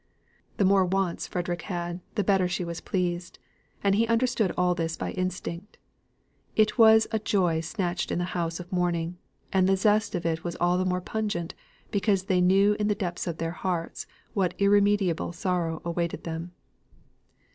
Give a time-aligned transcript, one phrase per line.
[0.57, 3.37] The more wants Frederick had, the better she was pleased;
[3.83, 5.77] and he understood all this by instinct.
[6.55, 9.19] It was a joy snatched in the house of mourning,
[9.53, 11.53] and the zest of it was all the more pungent,
[11.91, 16.53] because they knew in the depth of their hearts what irremediable sorrow awaited them.